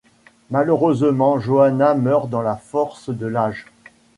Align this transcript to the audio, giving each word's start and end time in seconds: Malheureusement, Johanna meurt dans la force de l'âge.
Malheureusement, 0.49 1.37
Johanna 1.39 1.93
meurt 1.93 2.27
dans 2.27 2.41
la 2.41 2.55
force 2.55 3.11
de 3.11 3.27
l'âge. 3.27 3.67